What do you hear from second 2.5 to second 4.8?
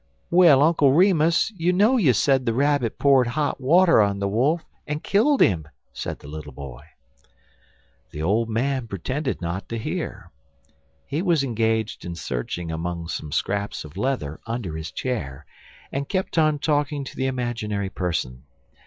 Rabbit poured hot water on the Wolf